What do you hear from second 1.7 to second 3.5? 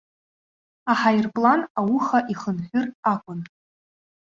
ауха ихынҳәыр акәын.